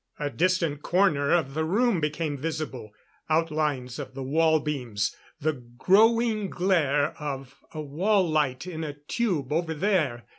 [0.17, 2.91] A distant corner of the room became visible;
[3.29, 9.53] outlines of the wall beams; the growing glare of a wall light in a tube
[9.53, 10.25] over there.